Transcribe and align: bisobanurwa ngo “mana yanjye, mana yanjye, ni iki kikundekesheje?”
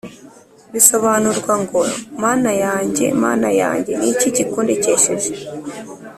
bisobanurwa 0.73 1.53
ngo 1.63 1.79
“mana 2.23 2.51
yanjye, 2.63 3.05
mana 3.23 3.49
yanjye, 3.61 3.91
ni 3.99 4.07
iki 4.13 4.27
kikundekesheje?” 4.35 5.31